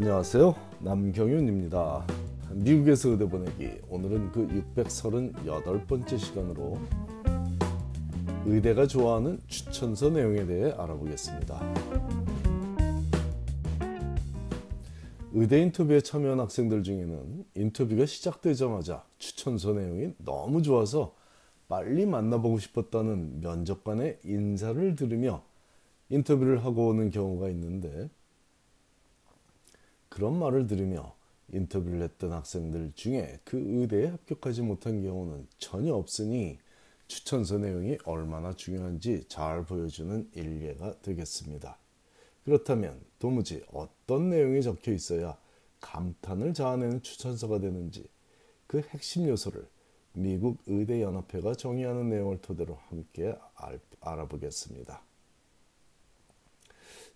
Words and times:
안녕하세요. 0.00 0.54
남경윤입니다. 0.78 2.06
미국에서 2.52 3.08
의대 3.08 3.28
보내기 3.28 3.80
오늘은 3.88 4.30
그 4.30 4.46
638번째 4.76 6.16
시간으로 6.16 6.78
의대가 8.46 8.86
좋아하는 8.86 9.40
추천서 9.48 10.10
내용에 10.10 10.46
대해 10.46 10.70
알아보겠습니다. 10.70 11.74
의대 15.32 15.62
인터뷰에 15.62 16.00
참여한 16.00 16.38
학생들 16.38 16.84
중에는 16.84 17.44
인터뷰가 17.56 18.06
시작되자마자 18.06 19.04
추천서 19.18 19.72
내용이 19.72 20.12
너무 20.18 20.62
좋아서 20.62 21.16
빨리 21.66 22.06
만나보고 22.06 22.60
싶었다는 22.60 23.40
면접관의 23.40 24.20
인사를 24.22 24.94
들으며 24.94 25.42
인터뷰를 26.08 26.64
하고 26.64 26.86
오는 26.86 27.10
경우가 27.10 27.48
있는데 27.48 28.08
그런 30.18 30.36
말을 30.36 30.66
들으며 30.66 31.14
인터뷰를 31.52 32.02
했던 32.02 32.32
학생들 32.32 32.90
중에 32.96 33.38
그 33.44 33.56
의대에 33.56 34.06
합격하지 34.06 34.62
못한 34.62 35.00
경우는 35.00 35.46
전혀 35.58 35.94
없으니 35.94 36.58
추천서 37.06 37.58
내용이 37.58 37.98
얼마나 38.04 38.52
중요한지 38.52 39.26
잘 39.28 39.64
보여주는 39.64 40.28
일례가 40.34 41.00
되겠습니다. 41.02 41.78
그렇다면 42.44 43.00
도무지 43.20 43.62
어떤 43.72 44.30
내용이 44.30 44.60
적혀 44.60 44.90
있어야 44.90 45.38
감탄을 45.80 46.52
자아내는 46.52 47.02
추천서가 47.02 47.60
되는지 47.60 48.04
그 48.66 48.80
핵심 48.90 49.28
요소를 49.28 49.68
미국 50.14 50.58
의대 50.66 51.00
연합회가 51.00 51.54
정의하는 51.54 52.08
내용을 52.08 52.38
토대로 52.38 52.76
함께 52.88 53.36
알 53.54 53.78
아보겠습니다. 54.00 55.00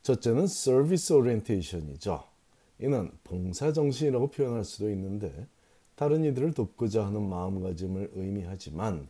첫째는 0.05 0.47
서비스 0.47 1.12
오리엔테이션이죠. 1.14 2.32
이는 2.79 3.11
봉사정신이라고 3.25 4.31
표현할 4.31 4.65
수도 4.65 4.91
있는데 4.91 5.47
다른 5.95 6.25
이들을 6.25 6.53
돕고자 6.55 7.06
하는 7.06 7.28
마음가짐을 7.28 8.12
의미하지만 8.15 9.09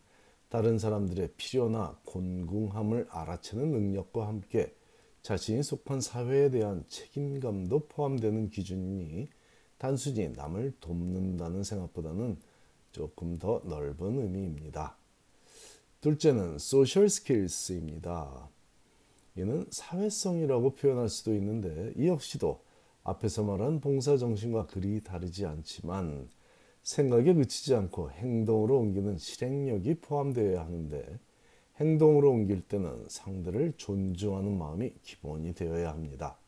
다른 0.48 0.78
사람들의 0.78 1.30
필요나 1.36 1.98
곤궁함을 2.04 3.06
알아채는 3.10 3.70
능력과 3.70 4.26
함께 4.26 4.74
자신이 5.22 5.62
속한 5.62 6.00
사회에 6.00 6.50
대한 6.50 6.84
책임감도 6.88 7.86
포함되는 7.88 8.50
기준이니 8.50 9.28
단순히 9.78 10.28
남을 10.28 10.74
돕는다는 10.80 11.64
생각보다는 11.64 12.36
조금 12.90 13.38
더 13.38 13.62
넓은 13.64 14.20
의미입니다. 14.20 14.96
둘째는 16.02 16.56
social 16.56 17.06
skills입니다. 17.06 18.48
이는 19.36 19.64
사회성이라고 19.70 20.74
표현할 20.74 21.08
수도 21.08 21.34
있는데 21.34 21.92
이 21.96 22.08
역시도 22.08 22.60
앞에서 23.04 23.42
말한 23.42 23.80
봉사 23.80 24.16
정신과 24.16 24.66
그리 24.66 25.02
다르지 25.02 25.44
않지만 25.46 26.28
생각에 26.82 27.34
그치지 27.34 27.74
않고 27.74 28.10
행동으로 28.10 28.78
옮기는 28.78 29.18
실행력이 29.18 30.00
포함되어야 30.00 30.60
하는데 30.64 31.18
행동으로 31.76 32.30
옮길 32.30 32.60
때는 32.62 33.06
상대를 33.08 33.74
존중하는 33.76 34.56
마음이 34.56 34.94
기본이 35.02 35.54
되어야 35.54 35.90
합니다. 35.90 36.38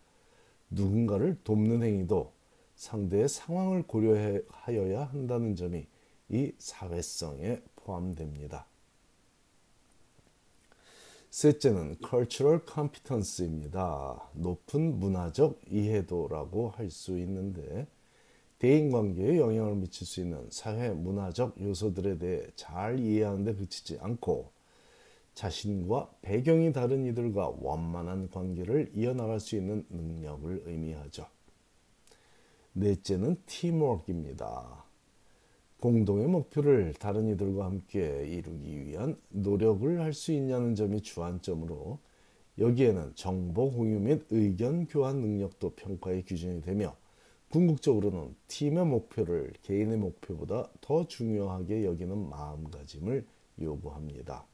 누군가를 0.71 1.39
돕는 1.45 1.83
행위도 1.83 2.33
상대의 2.77 3.29
상황을 3.29 3.85
고려하여야 3.85 5.05
한다는 5.05 5.55
점이 5.55 5.87
이 6.29 6.53
사회성에 6.59 7.63
포함됩니다. 7.77 8.67
셋째는 11.35 11.97
cultural 12.09 12.61
competence입니다. 12.65 14.23
높은 14.35 15.01
문화적 15.01 15.63
이해도라고 15.69 16.71
할 16.71 16.93
수 16.93 17.19
있는데 17.19 17.89
대인관계에 18.61 19.39
영향을 19.39 19.75
미칠 19.75 20.07
수 20.07 20.21
있는 20.21 20.47
사회 20.51 20.91
문화적 20.91 21.61
요소들에 21.61 22.19
대해 22.19 22.47
잘 22.55 23.01
이해하는 23.01 23.43
데 23.43 23.53
그치지 23.53 23.99
않고 24.01 24.53
자신과 25.35 26.09
배경이 26.23 26.73
다른 26.73 27.05
이들과 27.05 27.55
원만한 27.59 28.31
관계를 28.31 28.93
이어나갈 28.95 29.41
수 29.41 29.57
있는 29.57 29.85
능력을 29.91 30.63
의미하죠. 30.67 31.27
넷째는 32.75 33.43
팀워크입니다. 33.47 34.84
공동의 35.85 36.29
목표를 36.29 36.95
다른 36.95 37.29
이들과 37.29 37.67
함께 37.67 38.27
이루기 38.27 38.87
위한 38.87 39.21
노력을 39.29 40.01
할 40.01 40.15
수 40.15 40.33
있냐는 40.33 40.75
점이 40.75 41.03
주안점으로 41.03 41.99
여기에는 42.57 43.15
정보 43.15 43.71
공유 43.71 44.01
및 44.01 44.25
의견 44.31 44.87
교환 44.87 45.21
능력도 45.21 45.75
평가의 45.75 46.25
기준이 46.25 46.63
되며 46.63 46.97
궁극적으로는 47.51 48.35
팀의 48.49 48.87
목표를 48.87 49.53
개인의 49.61 49.99
목표보다 49.99 50.71
더 50.81 51.07
중요하게 51.07 51.85
여기는 51.85 52.31
마음가짐을 52.31 53.27
요구합니다. 53.61 54.47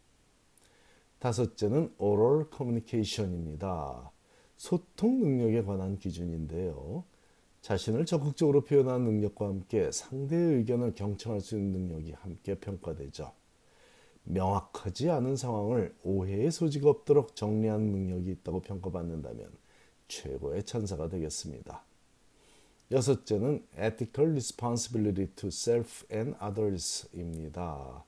다섯째는 1.21 1.95
oral 1.99 2.47
communication입니다. 2.53 4.11
소통 4.57 5.21
능력에 5.21 5.63
관한 5.63 5.97
기준인데요. 5.97 7.05
자신을 7.61 8.07
적극적으로 8.07 8.63
표현하는 8.65 9.05
능력과 9.05 9.47
함께 9.47 9.91
상대의 9.93 10.57
의견을 10.57 10.95
경청할 10.95 11.41
수 11.41 11.57
있는 11.57 11.89
능력이 11.89 12.13
함께 12.13 12.55
평가되죠. 12.55 13.33
명확하지 14.25 15.11
않은 15.11 15.37
상황을 15.37 15.95
오해의 16.03 16.51
소지가 16.51 16.89
없도록 16.89 17.37
정리하는 17.37 17.91
능력이 17.91 18.31
있다고 18.31 18.61
평가받는다면 18.63 19.51
최고의 20.09 20.65
천사가 20.65 21.09
되겠습니다. 21.09 21.85
여섯째는 22.91 23.65
ethical 23.75 24.33
responsibility 24.33 25.29
to 25.37 25.49
self 25.49 26.05
and 26.13 26.37
others입니다. 26.43 28.05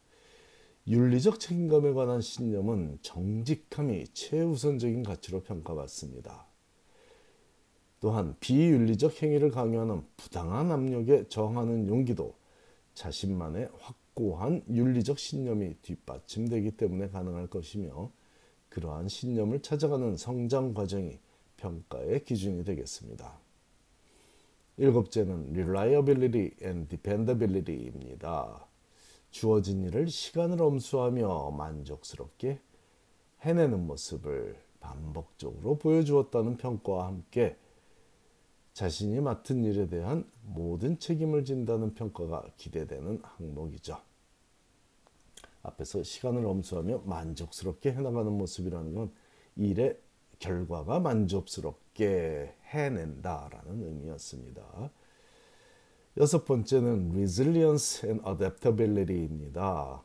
윤리적 0.88 1.38
책임감에 1.38 1.92
관한 1.92 2.20
신념은 2.20 2.98
정직함이 3.02 4.04
최우선적인 4.12 5.04
가치로 5.04 5.42
평가받습니다. 5.44 6.51
또한 8.02 8.34
비윤리적 8.40 9.22
행위를 9.22 9.52
강요하는 9.52 10.02
부당한 10.16 10.72
압력에 10.72 11.28
저항하는 11.28 11.86
용기도 11.86 12.34
자신만의 12.94 13.70
확고한 13.78 14.64
윤리적 14.68 15.20
신념이 15.20 15.76
뒷받침되기 15.82 16.72
때문에 16.72 17.10
가능할 17.10 17.46
것이며 17.46 18.10
그러한 18.70 19.06
신념을 19.06 19.62
찾아가는 19.62 20.16
성장 20.16 20.74
과정이 20.74 21.20
평가의 21.58 22.24
기준이 22.24 22.64
되겠습니다. 22.64 23.38
일곱째는 24.78 25.52
reliability 25.52 26.56
and 26.60 26.88
dependability입니다. 26.88 28.66
주어진 29.30 29.84
일을 29.84 30.08
시간을 30.08 30.60
엄수하며 30.60 31.52
만족스럽게 31.52 32.58
해내는 33.42 33.86
모습을 33.86 34.56
반복적으로 34.80 35.78
보여주었다는 35.78 36.56
평가와 36.56 37.06
함께 37.06 37.56
자신이 38.72 39.20
맡은 39.20 39.64
일에 39.64 39.86
대한 39.86 40.24
모든 40.42 40.98
책임을 40.98 41.44
진다는 41.44 41.94
평가가 41.94 42.44
기대되는 42.56 43.20
항목이죠. 43.22 43.98
앞에서 45.62 46.02
시간을 46.02 46.44
엄수하며 46.46 47.02
만족스럽게 47.04 47.92
해나가는 47.92 48.32
모습이라는 48.32 48.94
건 48.94 49.12
일의 49.56 49.98
결과가 50.38 51.00
만족스럽게 51.00 52.54
해낸다라는 52.70 53.84
의미였습니다. 53.84 54.90
여섯 56.16 56.44
번째는 56.44 57.12
resilience 57.12 58.08
and 58.08 58.28
adaptability입니다. 58.28 60.02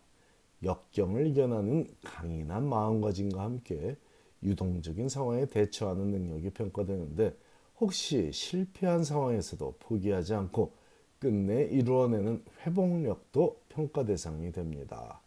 역경을 0.64 1.28
이겨나는 1.28 1.88
강인한 2.04 2.68
마음가짐과 2.68 3.42
함께 3.42 3.98
유동적인 4.44 5.10
상황에 5.10 5.46
대처하는 5.48 6.12
능력이 6.12 6.52
평가되는데 6.52 7.36
혹시 7.80 8.32
실패한 8.32 9.04
상황에서도 9.04 9.76
포기하지 9.80 10.34
않고 10.34 10.74
끝내 11.20 11.64
이루어내는 11.64 12.44
회복력도 12.62 13.62
평가 13.70 14.06
대상이 14.06 14.52
됩니다. 14.52 15.22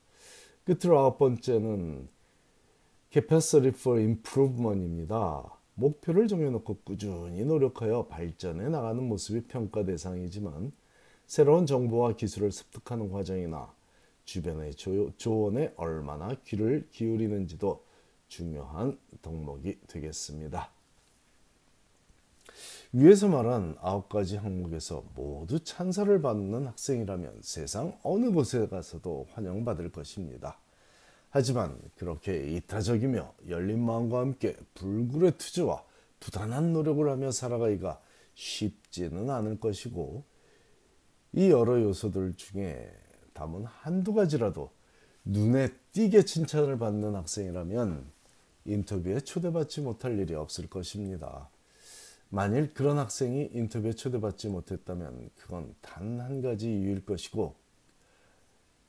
끝으로 0.65 0.99
아홉 0.99 1.19
번째는 1.19 2.09
capacity 3.11 3.69
for 3.69 4.01
improvement입니다. 4.01 5.59
목표를 5.75 6.29
정해놓고 6.29 6.79
꾸준히 6.85 7.45
노력하여 7.45 8.07
발전해 8.07 8.69
나가는 8.69 9.03
모습이 9.03 9.47
평가 9.47 9.85
대상이지만 9.85 10.73
새로운 11.27 11.67
정보와 11.67 12.17
기술을 12.17 12.53
습득하는 12.53 13.11
과정이나 13.11 13.73
주변의 14.25 14.75
조언에 15.17 15.73
얼마나 15.77 16.35
귀를 16.45 16.87
기울이는지도 16.91 17.85
중요한 18.29 18.99
덕목이 19.23 19.79
되겠습니다. 19.89 20.80
위에서 22.93 23.29
말한 23.29 23.77
아홉 23.81 24.09
가지 24.09 24.37
항목에서 24.37 25.05
모두 25.15 25.63
찬사를 25.63 26.21
받는 26.23 26.67
학생이라면 26.67 27.39
세상 27.43 27.97
어느 28.03 28.33
곳에 28.33 28.67
가서도 28.67 29.29
환영받을 29.31 29.93
것입니다. 29.93 30.59
하지만 31.29 31.79
그렇게 31.95 32.51
이타적이며 32.57 33.35
열린 33.49 33.85
마음과 33.85 34.19
함께 34.19 34.57
불굴의 34.75 35.39
투지와 35.39 35.85
부단한 36.19 36.73
노력을 36.73 37.09
하며 37.09 37.31
살아가기가 37.31 38.01
쉽지는 38.35 39.31
않을 39.31 39.61
것이고 39.61 40.25
이 41.35 41.49
여러 41.49 41.81
요소들 41.81 42.35
중에 42.35 42.91
담은 43.35 43.67
한두 43.67 44.15
가지라도 44.15 44.73
눈에 45.25 45.69
띄게 45.93 46.25
칭찬을 46.25 46.81
받는 46.81 47.15
학생이라면 47.15 48.11
인터뷰에 48.65 49.21
초대받지 49.21 49.81
못할 49.83 50.19
일이 50.19 50.35
없을 50.35 50.69
것입니다. 50.69 51.49
만일 52.31 52.73
그런 52.73 52.99
학생이 52.99 53.51
인터뷰에 53.53 53.93
초대받지 53.93 54.49
못했다면 54.49 55.31
그건 55.37 55.75
단 55.81 56.21
한 56.21 56.41
가지 56.41 56.67
이유일 56.71 57.05
것이고 57.05 57.57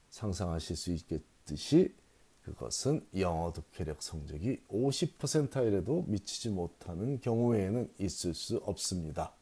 상상하실 0.09 0.75
수 0.75 0.91
있겠듯이 0.91 1.95
그것은 2.43 3.05
영어 3.17 3.51
독해력 3.51 4.01
성적이 4.03 4.61
50% 4.69 5.67
이래도 5.67 6.03
미치지 6.07 6.49
못하는 6.49 7.19
경우 7.19 7.55
에는 7.55 7.91
있을 7.97 8.33
수 8.33 8.57
없습니다. 8.57 9.33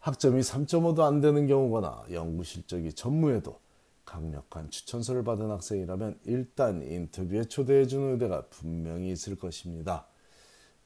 학점이 0.00 0.40
3.5도 0.40 1.00
안 1.00 1.20
되는 1.20 1.46
경우거나 1.46 2.04
연구 2.12 2.44
실적이 2.44 2.92
전무해도 2.92 3.58
강력한 4.04 4.70
추천서를 4.70 5.24
받은 5.24 5.50
학생이라면 5.50 6.20
일단 6.24 6.82
인터뷰에 6.82 7.44
초대해 7.44 7.86
주는 7.86 8.12
의대가 8.12 8.46
분명히 8.48 9.10
있을 9.10 9.36
것입니다. 9.36 10.06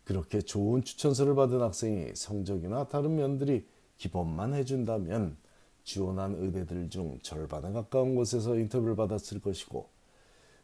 그렇게 0.09 0.41
좋은 0.41 0.83
추천서를 0.83 1.35
받은 1.35 1.61
학생이 1.61 2.15
성적이나 2.15 2.89
다른 2.89 3.17
면들이 3.17 3.69
기본만 3.99 4.55
해준다면 4.55 5.37
지원한 5.85 6.35
의대들 6.35 6.89
중 6.89 7.19
절반에 7.21 7.73
가까운 7.73 8.15
곳에서 8.15 8.57
인터뷰를 8.57 8.97
받았을 8.97 9.39
것이고 9.43 9.87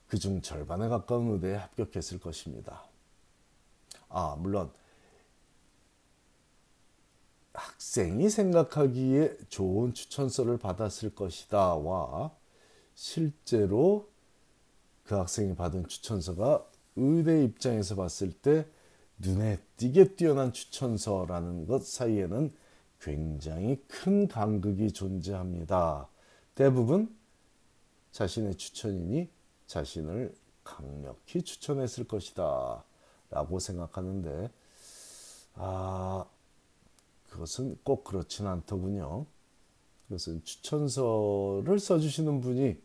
그 0.09 0.19
중 0.19 0.41
절반에 0.41 0.89
가까운 0.89 1.31
의대에 1.35 1.57
합격했을 1.57 2.21
것입니다. 2.21 2.85
아 4.09 4.35
물론 4.39 4.71
학생이 7.53 8.31
생각하기에 8.31 9.37
좋은 9.51 9.93
추천서를 9.93 10.57
받았을 10.57 11.15
것이다와 11.15 12.35
실제로 12.95 14.09
그 15.03 15.17
학생이 15.17 15.55
받은 15.55 15.89
추천서가 15.89 16.67
의대 16.97 17.45
입장에서 17.45 17.95
봤을 17.95 18.33
때 18.33 18.67
눈에 19.19 19.59
띄게 19.77 20.17
뛰어난 20.17 20.53
추천서라는 20.53 21.67
것 21.67 21.85
사이에는 21.85 22.51
굉장히 23.01 23.83
큰 23.87 24.29
간극이 24.29 24.93
존재합니다. 24.93 26.09
대부분 26.55 27.15
자신의 28.13 28.57
추천인이 28.57 29.29
자신을 29.67 30.35
강력히 30.63 31.43
추천했을 31.43 32.05
것이다 32.05 32.85
라고 33.31 33.59
생각하는데 33.59 34.51
아 35.55 36.25
그것은 37.29 37.77
꼭 37.83 38.05
그렇지는 38.05 38.51
않더군요. 38.51 39.27
그것은 40.09 40.43
추천서를 40.45 41.79
써주시는 41.79 42.41
분이 42.41 42.81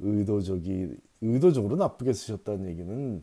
의도적이 0.00 0.96
의도적으로 1.20 1.76
나쁘게 1.76 2.12
쓰셨다는 2.12 2.68
얘기는 2.68 3.22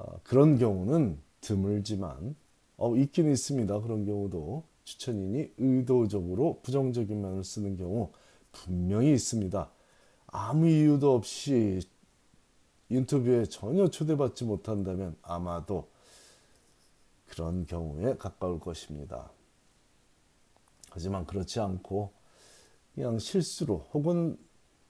어, 0.00 0.20
그런 0.24 0.58
경우는 0.58 1.18
드물지만 1.40 2.34
어, 2.76 2.96
있기는 2.96 3.30
있습니다. 3.30 3.80
그런 3.80 4.06
경우도 4.06 4.64
추천인이 4.84 5.52
의도적으로 5.58 6.60
부정적인 6.62 7.20
면을 7.20 7.44
쓰는 7.44 7.76
경우 7.76 8.10
분명히 8.50 9.12
있습니다. 9.12 9.70
아무 10.28 10.68
이유도 10.68 11.14
없이 11.14 11.80
인터뷰에 12.88 13.44
전혀 13.44 13.88
초대받지 13.88 14.44
못한다면 14.44 15.16
아마도 15.22 15.90
그런 17.26 17.66
경우에 17.66 18.16
가까울 18.16 18.58
것입니다. 18.58 19.30
하지만 20.90 21.26
그렇지 21.26 21.60
않고 21.60 22.12
그냥 22.94 23.18
실수로 23.18 23.86
혹은 23.92 24.36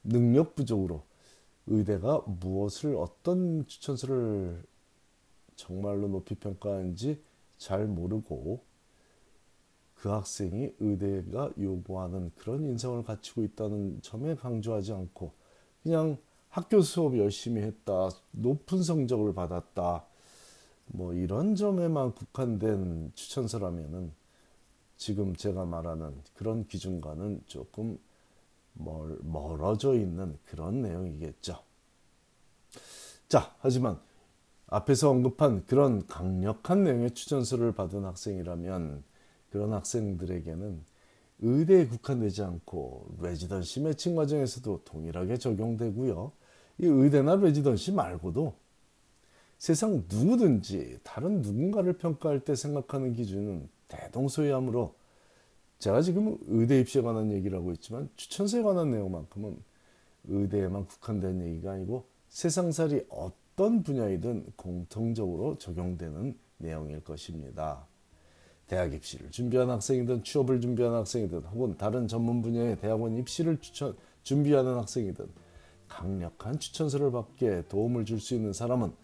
능력 0.03 0.55
부족으로 0.55 1.03
의대가 1.67 2.23
무엇을 2.27 2.97
어떤 2.97 3.67
추천서를 3.67 4.63
정말로 5.61 6.09
높이 6.09 6.35
평가하는지 6.35 7.21
잘 7.59 7.87
모르고 7.87 8.63
그 9.95 10.09
학생이 10.09 10.73
의대가 10.81 11.53
요구하는 11.59 12.33
그런 12.39 12.65
인성을 12.65 13.05
갖추고 13.05 13.45
있다는 13.45 14.01
점에 14.01 14.35
강조하지 14.37 14.93
않고 14.93 15.33
그냥 15.83 16.17
학교 16.49 16.81
수업 16.81 17.17
열심히 17.19 17.61
했다 17.61 18.09
높은 18.31 18.83
성적을 18.83 19.35
받았다 19.35 20.07
뭐 20.87 21.13
이런 21.13 21.55
점에만 21.55 22.15
국한된 22.15 23.13
추천서라면은 23.15 24.13
지금 24.97 25.37
제가 25.37 25.67
말하는 25.67 26.15
그런 26.35 26.67
기준과는 26.67 27.43
조금 27.47 27.99
멀, 28.73 29.19
멀어져 29.23 29.95
있는 29.95 30.39
그런 30.47 30.81
내용이겠죠. 30.81 31.59
자, 33.29 33.55
하지만 33.61 34.01
앞에서 34.71 35.11
언급한 35.11 35.67
그런 35.67 36.07
강력한 36.07 36.85
내용의 36.85 37.11
추천서를 37.11 37.73
받은 37.73 38.05
학생이라면 38.05 39.03
그런 39.51 39.73
학생들에게는 39.73 40.85
의대에 41.41 41.87
국한되지 41.89 42.43
않고 42.43 43.17
레지던시 43.21 43.81
매칭 43.81 44.15
과정에서도 44.15 44.83
동일하게 44.85 45.39
적용되고요. 45.39 46.33
이 46.79 46.87
의대나 46.87 47.37
레지던시 47.37 47.93
말고도 47.93 48.55
세상 49.59 50.05
누구든지 50.09 51.01
다른 51.03 51.43
누군가를 51.43 51.95
평가할 51.95 52.41
때 52.41 52.55
생각하는 52.55 53.13
기준은 53.13 53.69
대동소이하므로 53.89 54.95
제가 55.81 56.01
지금 56.03 56.39
의대 56.47 56.79
입시에 56.79 57.03
관한 57.03 57.33
얘기를 57.33 57.59
하고 57.59 57.73
있지만 57.73 58.09
추천서에 58.17 58.63
관한 58.63 58.91
내용만큼은 58.93 59.57
의대에만 60.29 60.87
국한된 60.87 61.43
얘기가 61.47 61.73
아니고 61.73 62.05
세상살이 62.29 63.07
어떤 63.61 63.83
분야이든 63.83 64.53
공통적으로 64.57 65.59
적용되는 65.59 66.35
내용일 66.57 67.05
것입니다. 67.05 67.87
대학 68.67 68.95
입시를 68.95 69.31
준비한 69.31 69.69
학생이든 69.69 70.25
취업을 70.25 70.63
준비한 70.63 70.95
학생이든 70.95 71.41
혹은 71.41 71.77
다른 71.77 72.09
전문 72.09 72.41
분야의 72.41 72.79
대학원 72.79 73.19
입시를 73.19 73.61
추천, 73.61 73.95
준비하는 74.23 74.77
학생이든 74.77 75.29
강력한 75.89 76.59
추천서를 76.59 77.13
받기에 77.13 77.65
도움을 77.69 78.07
줄 78.07 78.19
수 78.19 78.35
있는 78.35 78.55
사람은 78.55 78.95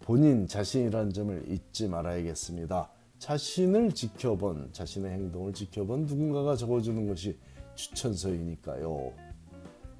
본인 0.00 0.48
자신이라는 0.48 1.12
점을 1.12 1.48
잊지 1.48 1.86
말아야겠습니다. 1.86 2.90
자신을 3.20 3.92
지켜본 3.92 4.70
자신의 4.72 5.12
행동을 5.12 5.52
지켜본 5.52 6.06
누군가가 6.06 6.56
적어주는 6.56 7.06
것이 7.06 7.38
추천서이니까요. 7.76 9.12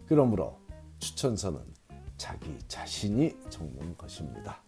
그러므로 0.08 0.58
추천서는 0.98 1.79
자기 2.20 2.58
자신이 2.68 3.34
적는 3.48 3.96
것입니다. 3.96 4.62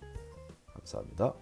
감사합니다. 0.73 1.35